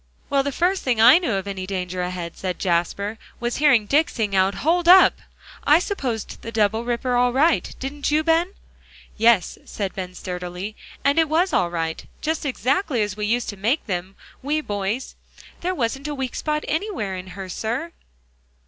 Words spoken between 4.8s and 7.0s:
up!' I supposed the double